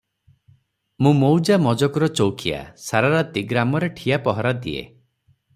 ମୁଁ 1.05 1.11
ମୌଜା 1.17 1.57
ମଜକୁର 1.65 2.09
ଚୌକିଆ, 2.21 2.63
ସାରାରାତି 2.87 3.47
ଗ୍ରାମରେ 3.55 3.95
ଠିଆ 4.01 4.23
ପହରା 4.29 4.59
ଦିଏ। 4.65 4.85